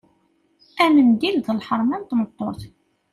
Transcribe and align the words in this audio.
Amendil 0.83 1.35
d 1.45 1.47
lḥerma 1.57 1.97
n 1.97 2.03
tmeṭṭut. 2.03 2.61